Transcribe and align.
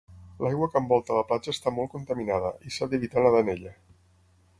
L'aigua 0.45 0.67
que 0.75 0.79
envolta 0.83 1.17
la 1.17 1.25
platja 1.31 1.53
està 1.55 1.73
molt 1.79 1.91
contaminada, 1.97 2.49
i 2.69 2.73
s'ha 2.77 2.89
d'evitar 2.95 3.25
nadar 3.27 3.43
en 3.47 3.53
ella. 3.55 3.75